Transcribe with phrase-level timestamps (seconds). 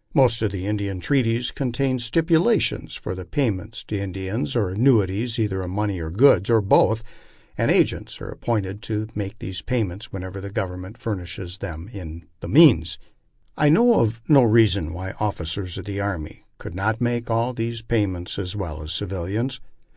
[0.14, 5.62] "Most of the Indian treaties contain stipulations for the payment to Indians m annuities, either
[5.62, 7.02] in money or goods, or both,
[7.58, 11.90] and agents are appointed to make these payments whenever Government furnishes them
[12.38, 13.00] the means.
[13.56, 17.82] I know of no reason why officers of the army could not make all these
[17.82, 19.58] payments as well as civilians.